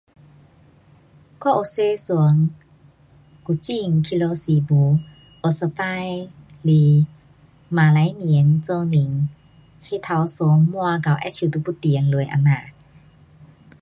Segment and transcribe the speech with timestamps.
[1.41, 2.49] 我有坐船
[3.43, 4.97] 古晋回家诗巫，
[5.43, 7.07] 有一次是
[7.69, 9.29] 马来年做年，
[9.91, 11.63] 那条船满到好像就要沉
[12.11, 12.71] 下这样。